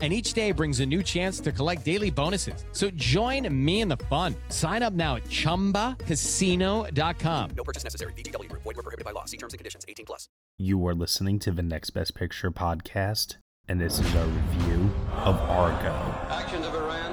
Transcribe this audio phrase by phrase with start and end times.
[0.00, 2.64] and each day brings a new chance to collect daily bonuses.
[2.72, 4.34] So join me in the fun.
[4.48, 7.50] Sign up now at ChumbaCasino.com.
[7.54, 8.14] No purchase necessary.
[8.14, 8.50] VGW.
[8.52, 9.26] Void were prohibited by law.
[9.26, 9.84] See terms and conditions.
[9.86, 10.30] 18 plus.
[10.56, 13.36] You are listening to the Next Best Picture podcast,
[13.68, 14.90] and this is our review
[15.24, 15.92] of Argo.
[16.30, 17.12] Actions of Iran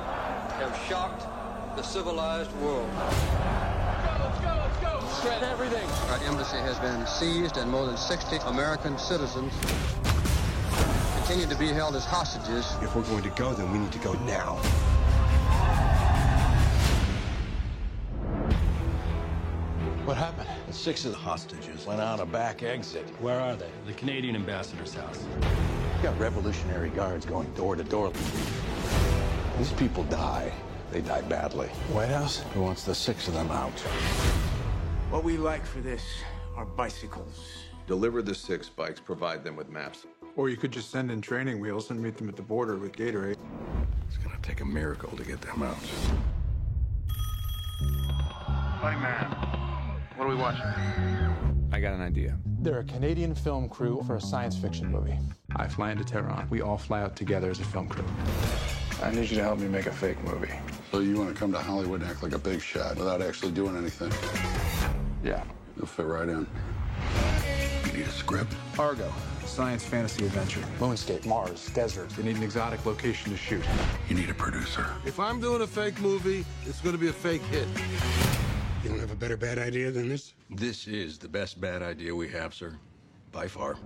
[0.60, 1.26] have shocked
[1.78, 2.90] the civilized world.
[5.22, 5.88] Shred everything.
[6.10, 9.54] Our embassy has been seized and more than 60 American citizens
[11.28, 12.66] continue to be held as hostages.
[12.82, 14.56] If we're going to go, then we need to go now.
[20.06, 20.48] What happened?
[20.72, 23.04] Six of the hostages went out a back exit.
[23.20, 23.68] Where are they?
[23.86, 25.26] The Canadian ambassador's house.
[25.98, 28.14] You got Revolutionary Guards going door to door.
[29.58, 30.50] These people die.
[30.94, 31.68] They die badly.
[31.92, 32.38] White House?
[32.54, 33.78] Who wants the six of them out?
[35.10, 36.06] What we like for this
[36.56, 37.66] are bicycles.
[37.86, 40.06] Deliver the six bikes, provide them with maps.
[40.38, 42.96] Or you could just send in training wheels and meet them at the border with
[42.96, 43.38] Gatorade.
[44.08, 45.78] It's gonna take a miracle to get them out.
[48.80, 49.26] Buddy man,
[50.16, 50.62] what are we watching?
[51.72, 52.38] I got an idea.
[52.60, 55.18] They're a Canadian film crew for a science fiction movie.
[55.56, 56.48] I fly into Tehran.
[56.52, 58.06] We all fly out together as a film crew.
[59.02, 60.54] I need you to help me make a fake movie.
[60.92, 63.54] So you want to come to Hollywood and act like a big shot without actually
[63.54, 64.12] doing anything?
[65.24, 65.44] Yeah.
[65.76, 66.46] You'll fit right in.
[67.98, 68.54] You need a script?
[68.78, 69.12] Argo.
[69.44, 70.60] Science fantasy adventure.
[70.78, 72.12] Moonscape, Mars, desert.
[72.12, 73.64] They need an exotic location to shoot.
[74.08, 74.86] You need a producer.
[75.04, 77.68] If I'm doing a fake movie, it's going to be a fake hit.
[78.84, 80.36] You don't have a better bad idea than this?
[80.52, 82.78] This is the best bad idea we have, sir.
[83.32, 83.78] By far.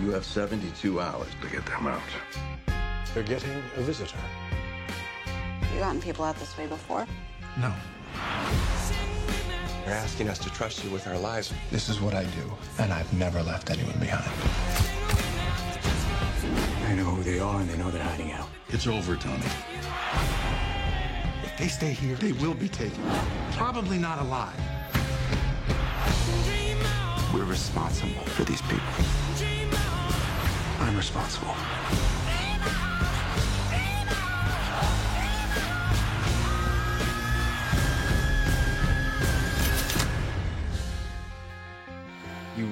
[0.00, 2.02] You have 72 hours to get them out.
[3.14, 4.16] They're getting a visitor.
[4.16, 7.06] Have You gotten people out this way before?
[7.60, 7.72] No.
[9.84, 11.52] You're asking us to trust you with our lives.
[11.72, 14.30] This is what I do, and I've never left anyone behind.
[16.86, 18.48] I know who they are and they know they're hiding out.
[18.68, 19.42] It's over, Tony.
[21.42, 23.02] If they stay here, they will be taken.
[23.52, 24.54] Probably not alive.
[27.34, 28.86] We're responsible for these people.
[30.80, 31.56] I'm responsible.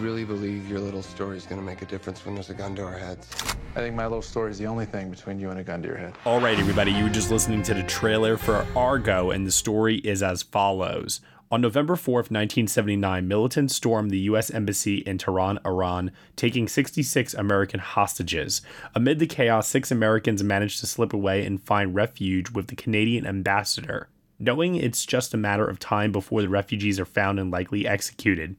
[0.01, 2.75] Really believe your little story is going to make a difference when there's a gun
[2.77, 3.29] to our heads?
[3.77, 5.89] I think my little story is the only thing between you and a gun to
[5.89, 6.15] your head.
[6.25, 9.97] All right, everybody, you were just listening to the trailer for Argo, and the story
[9.99, 11.21] is as follows.
[11.53, 14.51] On November 4th, 1979, militants stormed the U.S.
[14.51, 18.63] Embassy in Tehran, Iran, taking 66 American hostages.
[18.95, 23.27] Amid the chaos, six Americans managed to slip away and find refuge with the Canadian
[23.27, 24.09] ambassador.
[24.39, 28.57] Knowing it's just a matter of time before the refugees are found and likely executed,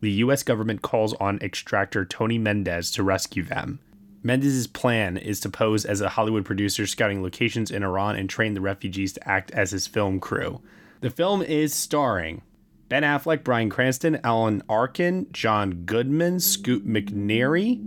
[0.00, 0.42] the U.S.
[0.42, 3.80] government calls on extractor Tony Mendez to rescue them.
[4.22, 8.54] Mendez's plan is to pose as a Hollywood producer scouting locations in Iran and train
[8.54, 10.60] the refugees to act as his film crew.
[11.00, 12.42] The film is starring
[12.88, 17.78] Ben Affleck, Bryan Cranston, Alan Arkin, John Goodman, Scoot McNairy,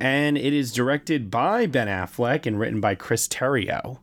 [0.00, 3.98] and it is directed by Ben Affleck and written by Chris Terrio.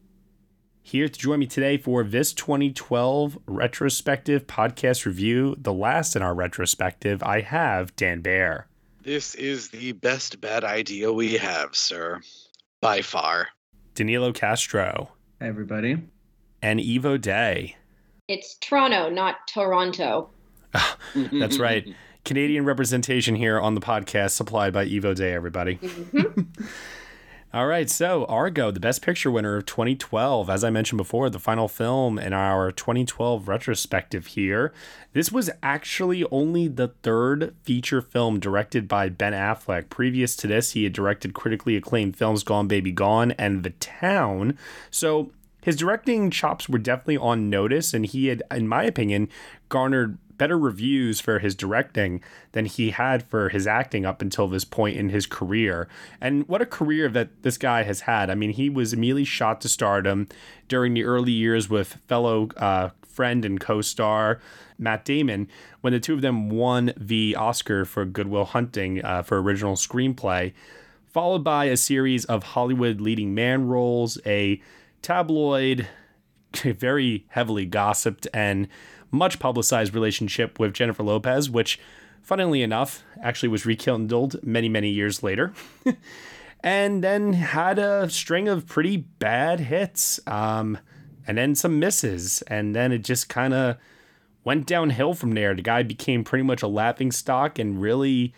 [0.87, 6.35] Here to join me today for this 2012 retrospective podcast review, the last in our
[6.35, 8.67] retrospective, I have Dan Baer.
[9.01, 12.21] This is the best bad idea we have, sir.
[12.81, 13.47] By far.
[13.95, 15.09] Danilo Castro.
[15.39, 15.97] Hey, everybody.
[16.61, 17.77] And Eve O'Day.
[18.27, 20.29] It's Toronto, not Toronto.
[21.15, 21.95] That's right.
[22.25, 25.77] Canadian representation here on the podcast, supplied by Eve O'Day, everybody.
[25.77, 26.41] Mm-hmm.
[27.53, 30.49] All right, so Argo, the Best Picture winner of 2012.
[30.49, 34.73] As I mentioned before, the final film in our 2012 retrospective here.
[35.13, 39.89] This was actually only the third feature film directed by Ben Affleck.
[39.89, 44.57] Previous to this, he had directed critically acclaimed films Gone Baby Gone and The Town.
[44.91, 45.31] So
[45.61, 49.29] his directing chops were definitely on notice, and he had, in my opinion,
[49.69, 52.21] garnered better reviews for his directing
[52.51, 55.87] than he had for his acting up until this point in his career.
[56.19, 58.29] And what a career that this guy has had.
[58.29, 60.27] I mean, he was immediately shot to stardom
[60.67, 64.39] during the early years with fellow uh, friend and co star
[64.77, 65.47] Matt Damon
[65.81, 69.75] when the two of them won the Oscar for Good Will Hunting uh, for original
[69.75, 70.53] screenplay,
[71.07, 74.61] followed by a series of Hollywood leading man roles, a
[75.01, 75.87] tabloid,
[76.63, 78.67] very heavily gossiped and
[79.15, 81.79] much publicized relationship with Jennifer Lopez, which,
[82.21, 85.53] funnily enough, actually was rekindled many, many years later.
[86.61, 90.77] and then had a string of pretty bad hits, um,
[91.27, 92.41] and then some misses.
[92.43, 93.77] And then it just kind of
[94.43, 95.55] went downhill from there.
[95.55, 98.33] The guy became pretty much a laughing stock and really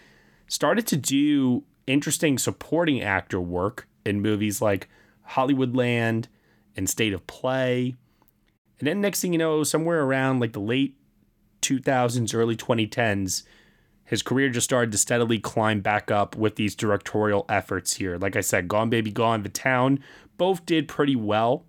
[0.48, 4.90] started to do interesting supporting actor work in movies like
[5.32, 6.26] Hollywoodland
[6.76, 7.96] and State of Play.
[8.80, 10.96] And then next thing you know, somewhere around like the late
[11.62, 13.44] 2000s, early 2010s,
[14.06, 18.18] his career just started to steadily climb back up with these directorial efforts here.
[18.18, 20.00] Like I said, Gone Baby Gone, The Town,
[20.38, 21.66] both did pretty well.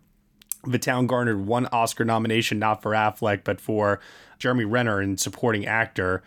[0.65, 4.01] The Town garnered one Oscar nomination, not for Affleck, but for
[4.39, 6.23] Jeremy Renner in supporting actor.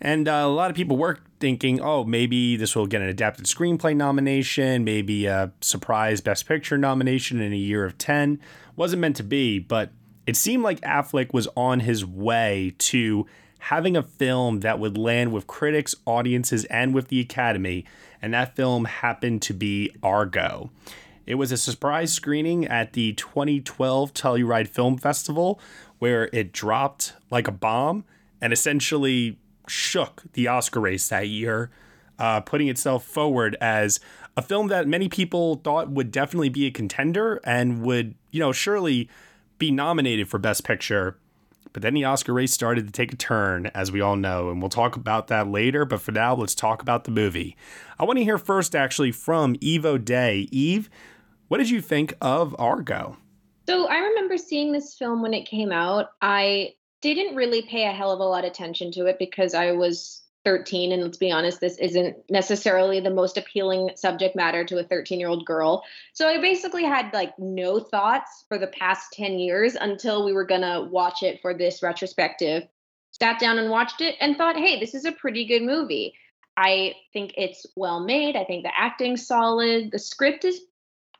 [0.00, 3.46] And uh, a lot of people were thinking, oh, maybe this will get an adapted
[3.46, 8.40] screenplay nomination, maybe a surprise Best Picture nomination in a year of 10.
[8.76, 9.90] Wasn't meant to be, but
[10.26, 13.26] it seemed like Affleck was on his way to
[13.60, 17.84] having a film that would land with critics, audiences, and with the Academy.
[18.22, 20.70] And that film happened to be Argo.
[21.26, 25.60] It was a surprise screening at the 2012 Telluride Film Festival
[25.98, 28.04] where it dropped like a bomb
[28.40, 31.70] and essentially shook the Oscar race that year,
[32.18, 34.00] uh, putting itself forward as
[34.36, 38.52] a film that many people thought would definitely be a contender and would, you know,
[38.52, 39.08] surely
[39.58, 41.18] be nominated for Best Picture.
[41.72, 44.60] But then the Oscar race started to take a turn, as we all know, and
[44.60, 45.84] we'll talk about that later.
[45.84, 47.56] But for now, let's talk about the movie.
[47.98, 50.48] I want to hear first, actually, from Eve O'Day.
[50.50, 50.88] Eve,
[51.48, 53.16] what did you think of Argo?
[53.68, 56.06] So I remember seeing this film when it came out.
[56.22, 59.72] I didn't really pay a hell of a lot of attention to it because I
[59.72, 64.78] was 13 and let's be honest this isn't necessarily the most appealing subject matter to
[64.78, 65.84] a 13 year old girl.
[66.12, 70.46] So i basically had like no thoughts for the past 10 years until we were
[70.46, 72.64] going to watch it for this retrospective.
[73.10, 76.14] Sat down and watched it and thought hey this is a pretty good movie.
[76.56, 78.34] I think it's well made.
[78.34, 79.92] I think the acting's solid.
[79.92, 80.60] The script is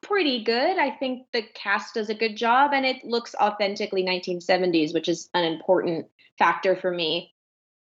[0.02, 0.78] pretty good.
[0.78, 5.28] I think the cast does a good job and it looks authentically 1970s, which is
[5.34, 6.06] an important
[6.38, 7.34] factor for me.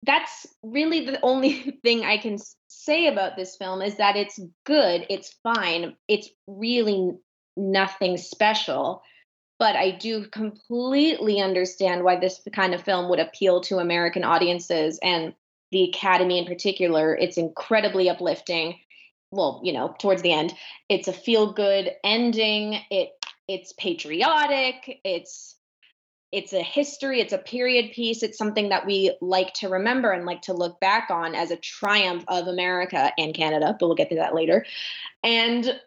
[0.05, 5.07] That's really the only thing I can say about this film is that it's good,
[5.09, 7.13] it's fine, it's really
[7.57, 9.03] nothing special.
[9.59, 14.99] But I do completely understand why this kind of film would appeal to American audiences
[15.03, 15.35] and
[15.71, 17.15] the Academy in particular.
[17.15, 18.79] It's incredibly uplifting
[19.33, 20.55] well, you know, towards the end,
[20.89, 22.81] it's a feel good ending.
[22.91, 23.11] It
[23.49, 25.01] it's patriotic.
[25.05, 25.57] It's
[26.33, 28.23] it's a history, it's a period piece.
[28.23, 31.57] It's something that we like to remember and like to look back on as a
[31.57, 34.65] triumph of America and Canada, but we'll get to that later.
[35.25, 35.81] And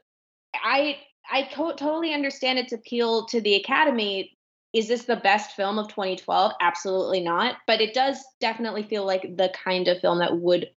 [0.54, 0.98] I
[1.32, 4.38] I to- totally understand its appeal to the Academy.
[4.74, 6.52] Is this the best film of 2012?
[6.60, 7.58] Absolutely not.
[7.68, 10.70] But it does definitely feel like the kind of film that would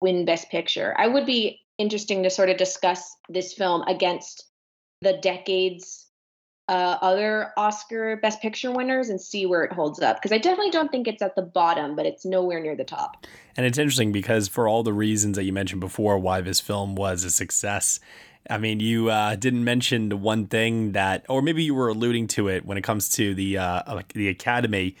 [0.00, 0.94] win Best Picture.
[0.98, 4.44] I would be interesting to sort of discuss this film against
[5.00, 6.04] the decades
[6.68, 10.16] uh, other Oscar Best Picture winners and see where it holds up.
[10.16, 13.26] Because I definitely don't think it's at the bottom, but it's nowhere near the top.
[13.56, 16.94] And it's interesting because for all the reasons that you mentioned before, why this film
[16.94, 18.00] was a success.
[18.48, 22.28] I mean, you uh, didn't mention the one thing that, or maybe you were alluding
[22.28, 24.96] to it when it comes to the uh, the Academy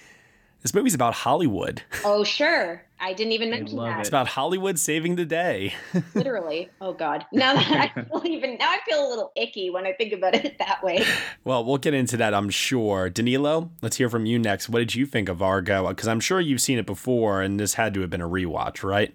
[0.64, 1.82] this movie's about Hollywood.
[2.06, 2.82] Oh, sure.
[3.04, 4.00] I didn't even mention that.
[4.00, 5.74] It's about Hollywood saving the day.
[6.14, 6.70] Literally.
[6.80, 7.26] Oh God.
[7.32, 10.34] Now that I feel even now I feel a little icky when I think about
[10.34, 11.04] it that way.
[11.44, 13.10] Well, we'll get into that, I'm sure.
[13.10, 14.70] Danilo, let's hear from you next.
[14.70, 15.86] What did you think of Argo?
[15.88, 18.82] Because I'm sure you've seen it before, and this had to have been a rewatch,
[18.82, 19.14] right?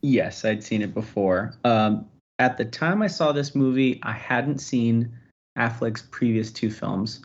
[0.00, 1.54] Yes, I'd seen it before.
[1.64, 2.06] Um,
[2.38, 5.12] at the time I saw this movie, I hadn't seen
[5.58, 7.20] Affleck's previous two films.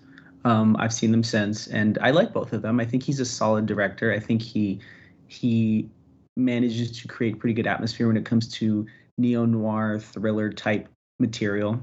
[0.45, 2.79] Um, I've seen them since, and I like both of them.
[2.79, 4.11] I think he's a solid director.
[4.11, 4.79] I think he
[5.27, 5.89] he
[6.35, 8.85] manages to create pretty good atmosphere when it comes to
[9.17, 10.89] neo noir thriller type
[11.19, 11.81] material.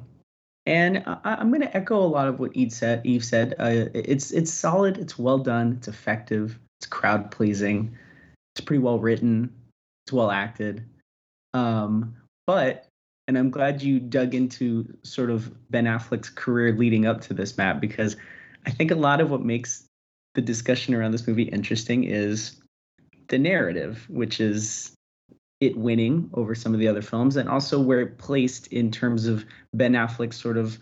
[0.66, 3.00] And I, am going to echo a lot of what Eve said.
[3.04, 4.98] Eve said uh, it's it's solid.
[4.98, 5.74] It's well done.
[5.78, 6.58] It's effective.
[6.80, 7.96] It's crowd pleasing.
[8.54, 9.50] It's pretty well written
[10.12, 10.84] well acted.
[11.54, 12.86] Um, but
[13.28, 17.56] and I'm glad you dug into sort of Ben Affleck's career leading up to this,
[17.56, 18.16] map because
[18.66, 19.84] I think a lot of what makes
[20.34, 22.60] the discussion around this movie interesting is
[23.28, 24.92] the narrative, which is
[25.60, 29.26] it winning over some of the other films, and also where it placed in terms
[29.26, 30.78] of Ben Affleck's sort of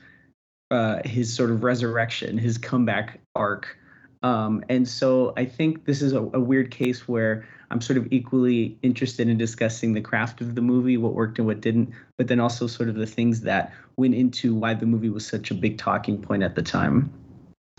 [0.70, 3.76] uh, his sort of resurrection, his comeback arc.
[4.22, 8.08] Um, and so I think this is a, a weird case where I'm sort of
[8.10, 12.28] equally interested in discussing the craft of the movie, what worked and what didn't, but
[12.28, 15.54] then also sort of the things that went into why the movie was such a
[15.54, 17.12] big talking point at the time.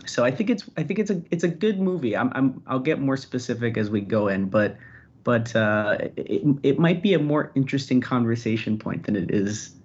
[0.06, 2.16] So I think it's I think it's a it's a good movie.
[2.16, 4.78] I'm, I'm I'll get more specific as we go in, but
[5.24, 9.76] but uh, it it might be a more interesting conversation point than it is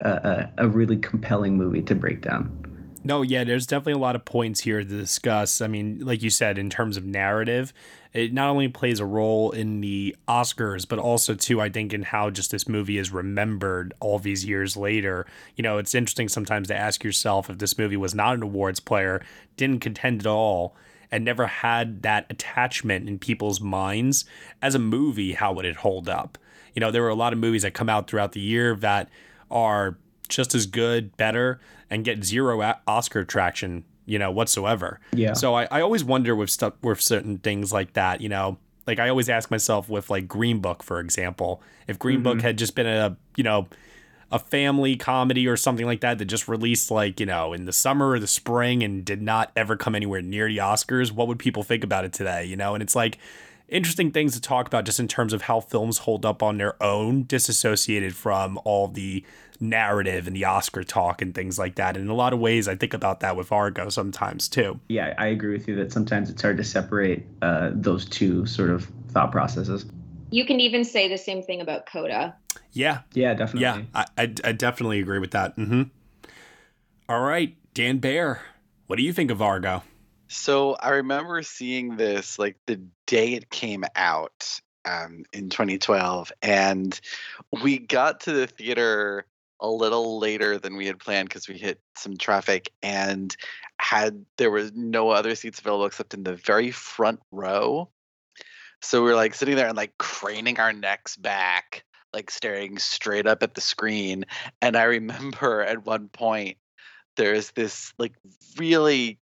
[0.00, 2.71] a, a really compelling movie to break down.
[3.04, 5.60] No, yeah, there's definitely a lot of points here to discuss.
[5.60, 7.72] I mean, like you said, in terms of narrative,
[8.12, 12.02] it not only plays a role in the Oscars, but also too, I think, in
[12.02, 15.26] how just this movie is remembered all these years later.
[15.56, 18.78] You know, it's interesting sometimes to ask yourself if this movie was not an awards
[18.78, 19.20] player,
[19.56, 20.76] didn't contend at all,
[21.10, 24.24] and never had that attachment in people's minds
[24.62, 26.38] as a movie, how would it hold up?
[26.74, 29.10] You know, there were a lot of movies that come out throughout the year that
[29.50, 29.98] are
[30.32, 31.60] just as good, better,
[31.90, 34.98] and get zero Oscar traction, you know, whatsoever.
[35.12, 35.34] Yeah.
[35.34, 38.98] So I, I always wonder with stuff with certain things like that, you know, like
[38.98, 42.24] I always ask myself with like Green Book, for example, if Green mm-hmm.
[42.24, 43.68] Book had just been a, you know,
[44.32, 47.72] a family comedy or something like that that just released like, you know, in the
[47.72, 51.38] summer or the spring and did not ever come anywhere near the Oscars, what would
[51.38, 52.44] people think about it today?
[52.44, 53.18] You know, and it's like
[53.68, 56.80] interesting things to talk about just in terms of how films hold up on their
[56.82, 59.24] own, disassociated from all the
[59.60, 61.96] narrative and the Oscar talk and things like that.
[61.96, 64.80] And in a lot of ways, I think about that with Argo sometimes too.
[64.88, 68.70] Yeah, I agree with you that sometimes it's hard to separate uh, those two sort
[68.70, 69.86] of thought processes.
[70.30, 72.34] You can even say the same thing about Coda.
[72.72, 73.00] Yeah.
[73.12, 73.62] Yeah, definitely.
[73.62, 75.56] Yeah, I, I, I definitely agree with that.
[75.56, 75.82] Mm-hmm.
[77.08, 78.40] All right, Dan Bayer,
[78.86, 79.82] what do you think of Argo?
[80.28, 82.80] So I remember seeing this like the
[83.12, 86.98] day it came out um, in 2012, and
[87.62, 89.26] we got to the theater
[89.60, 93.36] a little later than we had planned because we hit some traffic and
[93.78, 97.90] had there was no other seats available except in the very front row.
[98.80, 103.26] So we were like sitting there and like craning our necks back, like staring straight
[103.26, 104.24] up at the screen.
[104.62, 106.56] And I remember at one point
[107.18, 108.14] there's this like
[108.56, 109.18] really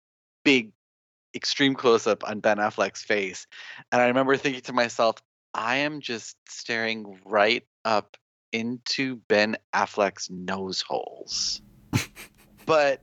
[0.43, 0.71] big
[1.35, 3.47] extreme close up on Ben Affleck's face.
[3.91, 5.17] And I remember thinking to myself,
[5.53, 8.17] I am just staring right up
[8.51, 11.61] into Ben Affleck's nose holes.
[12.65, 13.01] but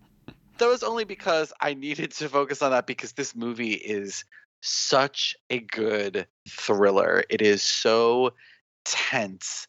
[0.59, 4.25] that was only because I needed to focus on that because this movie is
[4.63, 7.25] such a good thriller.
[7.29, 8.33] It is so
[8.85, 9.67] tense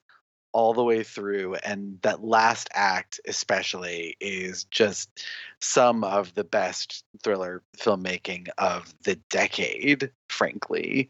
[0.54, 5.26] all the way through and that last act especially is just
[5.60, 11.10] some of the best thriller filmmaking of the decade frankly.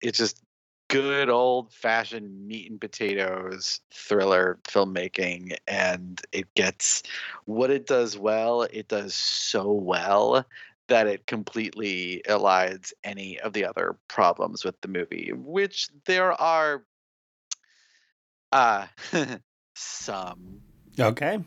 [0.00, 0.40] It's just
[0.88, 7.02] good old fashioned meat and potatoes thriller filmmaking and it gets
[7.46, 10.44] what it does well it does so well
[10.88, 16.84] that it completely elides any of the other problems with the movie which there are
[18.54, 18.86] uh,
[19.74, 20.60] some.
[20.98, 21.40] Okay.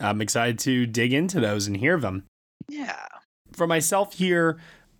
[0.00, 2.24] I'm excited to dig into those and hear them.
[2.68, 3.06] Yeah.
[3.52, 4.58] For myself here,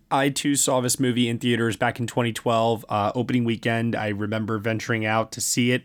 [0.09, 3.95] I too saw this movie in theaters back in 2012, uh, opening weekend.
[3.95, 5.83] I remember venturing out to see it.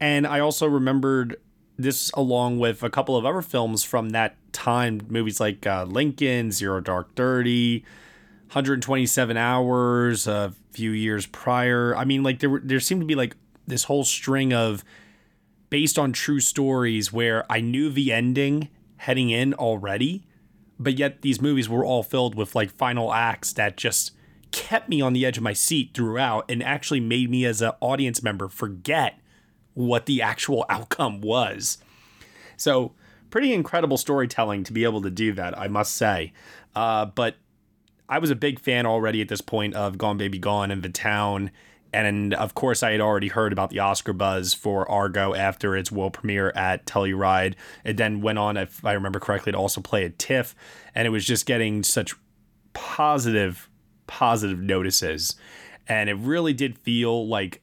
[0.00, 1.36] And I also remembered
[1.76, 6.50] this along with a couple of other films from that time, movies like uh, Lincoln,
[6.50, 7.84] Zero Dark Thirty,
[8.48, 11.94] 127 Hours, a few years prior.
[11.96, 14.84] I mean, like there were, there seemed to be like this whole string of
[15.70, 18.68] based on true stories where I knew the ending
[18.98, 20.24] heading in already,
[20.78, 24.12] but yet these movies were all filled with like final acts that just
[24.50, 27.72] kept me on the edge of my seat throughout and actually made me as an
[27.80, 29.18] audience member forget
[29.74, 31.78] what the actual outcome was.
[32.56, 32.92] So,
[33.30, 36.32] pretty incredible storytelling to be able to do that, I must say.
[36.76, 37.34] Uh, but
[38.08, 40.88] I was a big fan already at this point of Gone Baby Gone and The
[40.88, 41.50] Town
[41.94, 45.92] and of course, I had already heard about the Oscar buzz for Argo after its
[45.92, 47.54] world premiere at Telluride.
[47.84, 50.54] It then went on, if I remember correctly, to also play at TIFF,
[50.94, 52.14] and it was just getting such
[52.72, 53.70] positive,
[54.06, 55.36] positive notices.
[55.86, 57.62] And it really did feel like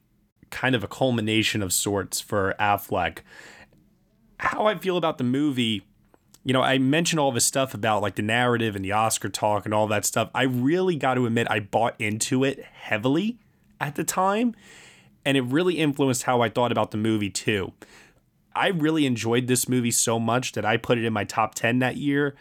[0.50, 3.20] kind of a culmination of sorts for Affleck.
[4.38, 5.86] How I feel about the movie,
[6.44, 9.66] you know, I mentioned all this stuff about like the narrative and the Oscar talk
[9.66, 10.30] and all that stuff.
[10.34, 13.38] I really got to admit, I bought into it heavily
[13.82, 14.56] at the time,
[15.26, 17.74] and it really influenced how I thought about the movie too.
[18.56, 21.80] I really enjoyed this movie so much that I put it in my top 10
[21.80, 22.36] that year.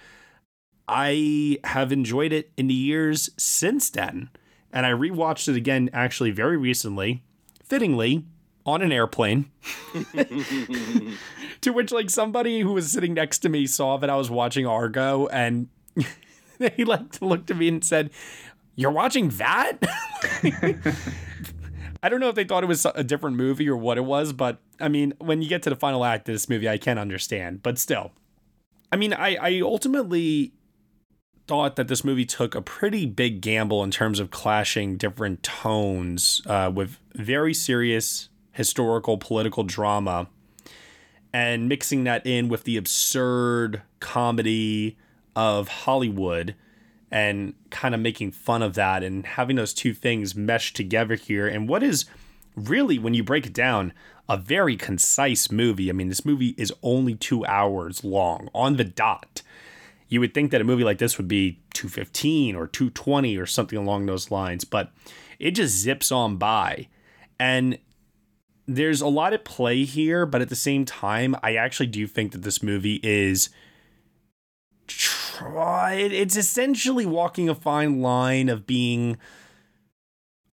[0.86, 4.28] I have enjoyed it in the years since then.
[4.72, 7.22] And I rewatched it again actually very recently,
[7.64, 8.24] fittingly,
[8.66, 9.50] on an airplane.
[11.60, 14.66] to which like somebody who was sitting next to me saw that I was watching
[14.66, 15.68] Argo and
[16.76, 18.10] he like looked at me and said,
[18.80, 19.78] "You're watching that?"
[22.02, 24.32] I don't know if they thought it was a different movie or what it was,
[24.32, 26.96] but I mean, when you get to the final act of this movie, I can
[26.96, 27.62] understand.
[27.62, 28.12] But still,
[28.90, 30.54] I mean, I, I ultimately
[31.46, 36.40] thought that this movie took a pretty big gamble in terms of clashing different tones
[36.46, 40.28] uh, with very serious historical political drama
[41.32, 44.96] and mixing that in with the absurd comedy
[45.36, 46.54] of Hollywood
[47.10, 51.46] and kind of making fun of that and having those two things mesh together here.
[51.46, 52.04] And what is
[52.54, 53.92] really, when you break it down,
[54.28, 55.90] a very concise movie.
[55.90, 59.42] I mean, this movie is only two hours long on the dot.
[60.08, 63.78] You would think that a movie like this would be 215 or 220 or something
[63.78, 64.92] along those lines, but
[65.38, 66.88] it just zips on by.
[67.40, 67.78] And
[68.66, 72.30] there's a lot at play here, but at the same time, I actually do think
[72.32, 73.50] that this movie is
[75.42, 79.16] it's essentially walking a fine line of being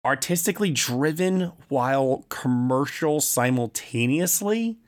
[0.05, 4.79] artistically driven while commercial simultaneously.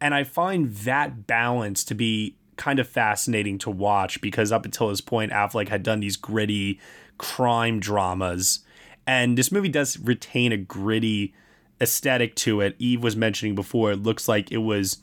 [0.00, 4.88] And I find that balance to be kind of fascinating to watch because up until
[4.88, 6.78] this point, Affleck had done these gritty
[7.18, 8.60] crime dramas.
[9.06, 11.34] And this movie does retain a gritty
[11.80, 12.76] aesthetic to it.
[12.78, 14.98] Eve was mentioning before, it looks like it was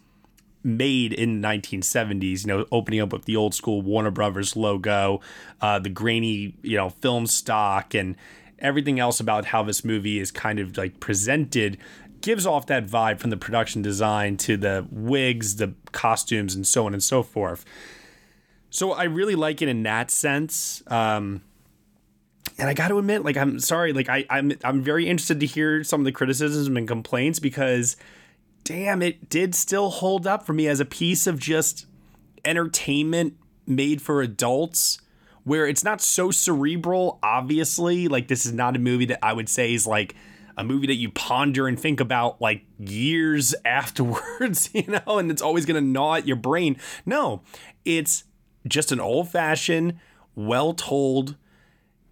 [0.63, 5.21] made in the 1970s, you know, opening up with the old school Warner Brothers logo,
[5.61, 8.15] uh, the grainy, you know, film stock, and
[8.59, 11.77] everything else about how this movie is kind of like presented
[12.21, 16.85] gives off that vibe from the production design to the wigs, the costumes, and so
[16.85, 17.65] on and so forth.
[18.69, 20.81] So I really like it in that sense.
[20.87, 21.41] Um,
[22.57, 25.45] and I got to admit, like, I'm sorry, like, I, I'm I'm very interested to
[25.45, 27.97] hear some of the criticisms and complaints because
[28.63, 31.85] damn, it did still hold up for me as a piece of just
[32.45, 33.35] entertainment
[33.67, 34.99] made for adults
[35.43, 38.07] where it's not so cerebral, obviously.
[38.07, 40.15] Like, this is not a movie that I would say is like
[40.57, 45.41] a movie that you ponder and think about like years afterwards, you know, and it's
[45.41, 46.77] always going to gnaw at your brain.
[47.05, 47.41] No,
[47.85, 48.25] it's
[48.67, 49.99] just an old fashioned,
[50.35, 51.35] well told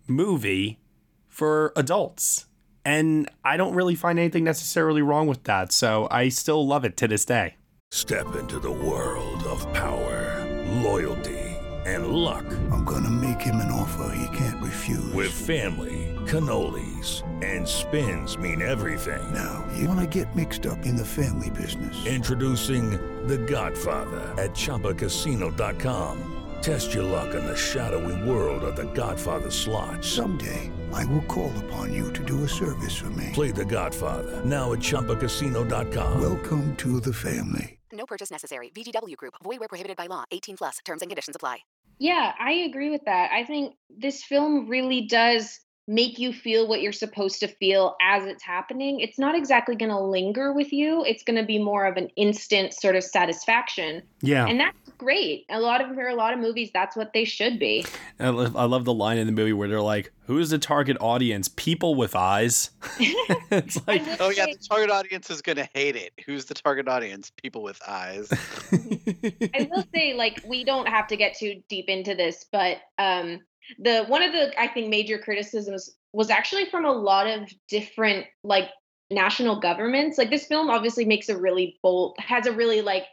[0.08, 0.80] movie
[1.28, 2.46] for adults.
[2.86, 5.72] And I don't really find anything necessarily wrong with that.
[5.72, 7.56] So I still love it to this day.
[7.92, 10.46] Step into the world of power,
[10.84, 11.40] loyalty,
[11.86, 12.46] and luck.
[12.72, 15.12] I'm going to make him an offer he can't refuse.
[15.12, 19.34] With family, cannolis, and spins mean everything.
[19.34, 22.06] Now, you want to get mixed up in the family business?
[22.06, 22.92] Introducing
[23.28, 26.36] The Godfather at Chumbacasino.com.
[26.62, 30.06] Test your luck in the shadowy world of The Godfather slot.
[30.06, 30.72] Someday.
[30.94, 33.30] I will call upon you to do a service for me.
[33.34, 36.22] Play the Godfather now at ChumbaCasino.com.
[36.22, 37.80] Welcome to the family.
[37.92, 38.70] No purchase necessary.
[38.76, 39.34] VGW Group.
[39.44, 40.24] Void where prohibited by law.
[40.32, 40.78] 18 plus.
[40.86, 41.60] Terms and conditions apply.
[42.00, 43.32] Yeah, I agree with that.
[43.32, 48.24] I think this film really does make you feel what you're supposed to feel as
[48.26, 49.00] it's happening.
[49.00, 51.04] It's not exactly going to linger with you.
[51.04, 54.04] It's going to be more of an instant sort of satisfaction.
[54.22, 54.46] Yeah.
[54.46, 55.46] And that's great.
[55.50, 57.84] A lot of for a lot of movies that's what they should be.
[58.20, 60.98] I love, I love the line in the movie where they're like, "Who's the target
[61.02, 61.50] audience?
[61.56, 66.14] People with eyes." it's like, oh yeah, the target audience is going to hate it.
[66.28, 67.32] Who's the target audience?
[67.42, 68.30] People with eyes.
[68.72, 73.40] I will say like we don't have to get too deep into this, but um
[73.80, 78.26] the one of the I think major criticisms was actually from a lot of different
[78.44, 78.70] like
[79.10, 80.18] national governments.
[80.18, 83.06] Like this film obviously makes a really bold has a really like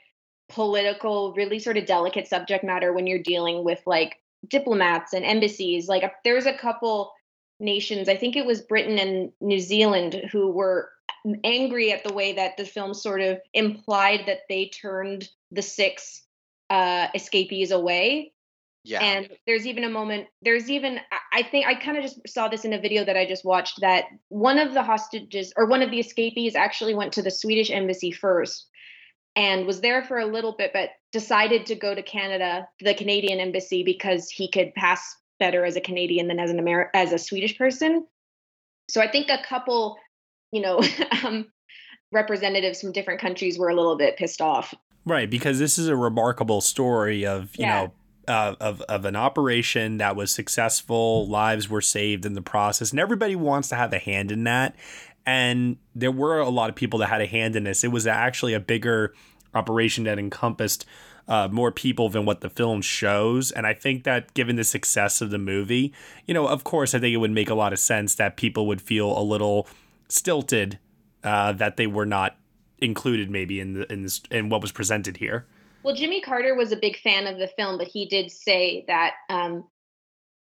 [0.56, 4.16] political, really sort of delicate subject matter when you're dealing with like
[4.48, 5.86] diplomats and embassies.
[5.86, 7.12] Like there's a couple
[7.60, 10.88] nations, I think it was Britain and New Zealand, who were
[11.44, 16.22] angry at the way that the film sort of implied that they turned the six
[16.70, 18.32] uh, escapees away.
[18.82, 19.02] Yeah.
[19.02, 21.00] And there's even a moment, there's even,
[21.32, 23.80] I think I kind of just saw this in a video that I just watched
[23.82, 27.70] that one of the hostages or one of the escapees actually went to the Swedish
[27.70, 28.68] embassy first
[29.36, 33.38] and was there for a little bit, but decided to go to Canada, the Canadian
[33.38, 37.18] embassy, because he could pass better as a Canadian than as an Amer- as a
[37.18, 38.06] Swedish person.
[38.88, 39.98] So I think a couple,
[40.50, 40.80] you know,
[41.24, 41.46] um,
[42.12, 44.74] representatives from different countries were a little bit pissed off.
[45.04, 47.82] Right, because this is a remarkable story of you yeah.
[47.82, 47.92] know
[48.26, 52.98] uh, of of an operation that was successful, lives were saved in the process, and
[52.98, 54.74] everybody wants to have a hand in that.
[55.26, 57.82] And there were a lot of people that had a hand in this.
[57.82, 59.12] It was actually a bigger
[59.54, 60.86] operation that encompassed
[61.28, 63.50] uh, more people than what the film shows.
[63.50, 65.92] And I think that given the success of the movie,
[66.26, 68.66] you know, of course, I think it would make a lot of sense that people
[68.68, 69.66] would feel a little
[70.08, 70.78] stilted
[71.24, 72.36] uh, that they were not
[72.78, 75.46] included maybe in the in this in what was presented here.
[75.82, 79.14] Well, Jimmy Carter was a big fan of the film, but he did say that
[79.28, 79.64] um,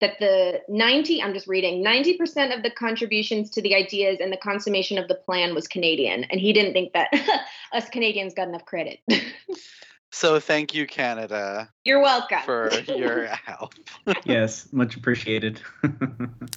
[0.03, 4.37] that the 90 I'm just reading 90% of the contributions to the ideas and the
[4.37, 7.09] consummation of the plan was Canadian, and he didn't think that
[7.73, 8.99] us Canadians got enough credit.
[10.15, 11.71] So thank you, Canada.
[11.83, 13.73] You're welcome for your help.
[14.25, 15.59] yes, much appreciated.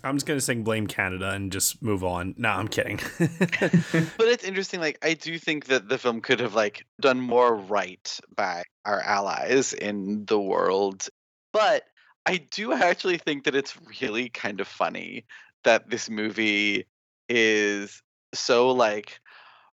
[0.04, 2.34] I'm just gonna sing "Blame Canada" and just move on.
[2.36, 3.00] No, I'm kidding.
[3.18, 4.78] but it's interesting.
[4.80, 9.00] Like I do think that the film could have like done more right by our
[9.00, 11.08] allies in the world,
[11.54, 11.82] but
[12.26, 15.24] I do actually think that it's really kind of funny
[15.64, 16.86] that this movie
[17.28, 18.02] is
[18.34, 19.20] so like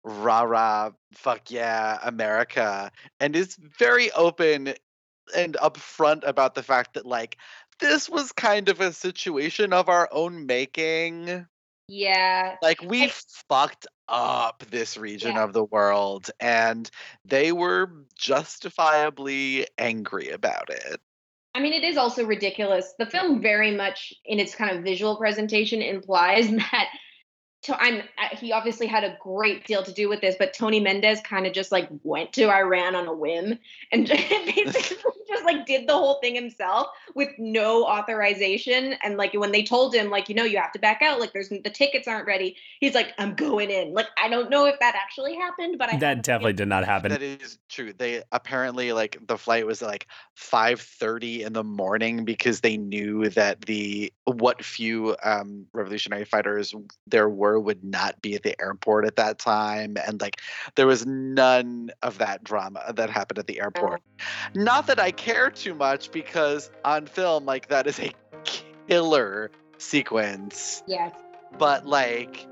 [0.04, 4.74] rah rah, fuck yeah, America, and is very open
[5.36, 7.36] and upfront about the fact that like
[7.80, 11.46] this was kind of a situation of our own making.
[11.86, 12.56] Yeah.
[12.62, 13.12] Like we I,
[13.48, 15.44] fucked up this region yeah.
[15.44, 16.90] of the world and
[17.24, 21.00] they were justifiably angry about it.
[21.58, 22.94] I mean, it is also ridiculous.
[23.00, 26.88] The film very much in its kind of visual presentation implies that
[27.62, 31.20] to, I'm he obviously had a great deal to do with this, but Tony Mendez
[31.22, 33.58] kind of just like went to Iran on a whim
[33.90, 34.06] and
[34.54, 34.96] basically
[35.28, 38.94] just like did the whole thing himself with no authorization.
[39.02, 41.32] And like when they told him, like, you know, you have to back out, like
[41.32, 43.92] there's the tickets aren't ready, he's like, I'm going in.
[43.92, 47.10] Like I don't know if that actually happened, but I that definitely did not happen.
[47.10, 47.92] That is true.
[47.92, 53.62] They apparently like the flight was like 5:30 in the morning because they knew that
[53.62, 56.72] the what few um, revolutionary fighters
[57.06, 60.40] there were would not be at the airport at that time and like
[60.74, 63.64] there was none of that drama that happened at the oh.
[63.64, 64.02] airport
[64.54, 68.12] not that i care too much because on film like that is a
[68.88, 71.14] killer sequence yes
[71.58, 72.48] but like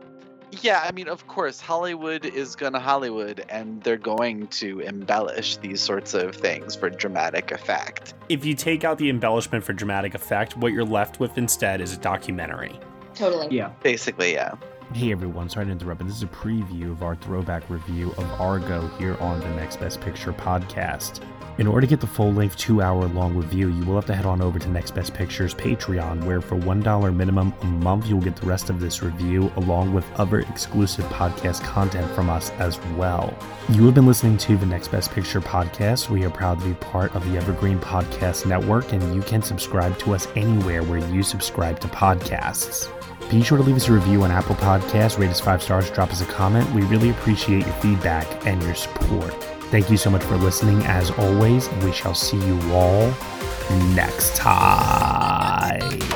[0.63, 5.81] yeah, I mean, of course, Hollywood is gonna Hollywood, and they're going to embellish these
[5.81, 8.15] sorts of things for dramatic effect.
[8.29, 11.95] If you take out the embellishment for dramatic effect, what you're left with instead is
[11.95, 12.79] a documentary.
[13.15, 13.55] Totally.
[13.57, 13.71] Yeah.
[13.83, 14.55] Basically, yeah.
[14.94, 18.40] Hey everyone, sorry to interrupt, but this is a preview of our throwback review of
[18.40, 21.20] Argo here on the Next Best Picture podcast.
[21.59, 24.14] In order to get the full length, two hour long review, you will have to
[24.14, 28.20] head on over to Next Best Picture's Patreon, where for $1 minimum a month, you'll
[28.20, 32.79] get the rest of this review along with other exclusive podcast content from us as
[32.96, 33.37] well.
[33.68, 36.09] You have been listening to the Next Best Picture podcast.
[36.11, 39.99] We are proud to be part of the Evergreen Podcast Network, and you can subscribe
[39.99, 42.96] to us anywhere where you subscribe to podcasts.
[43.31, 46.11] Be sure to leave us a review on Apple Podcasts, rate us five stars, drop
[46.11, 46.71] us a comment.
[46.73, 49.35] We really appreciate your feedback and your support.
[49.65, 50.83] Thank you so much for listening.
[50.85, 53.12] As always, we shall see you all
[53.95, 56.15] next time.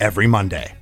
[0.00, 0.79] every Monday.